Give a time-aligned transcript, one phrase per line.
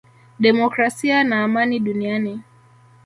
[0.39, 2.41] demokrasia na amani duniani